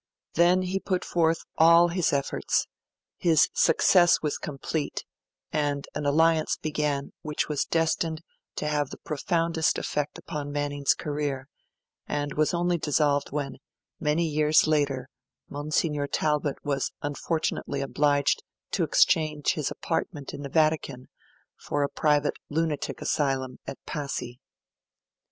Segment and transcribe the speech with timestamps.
[0.33, 2.65] Then he put forth all his efforts;
[3.19, 5.05] his success was complete;
[5.51, 8.23] and an alliance began which was destined
[8.55, 11.47] to have the profoundest effect upon Manning's career,
[12.07, 13.57] and was only dissolved when,
[13.99, 15.07] many years later,
[15.49, 18.41] Monsignor Talbot was unfortunately obliged
[18.71, 21.09] to exchange his apartment in the Vatican
[21.59, 24.39] for a private lunatic asylum at Passy.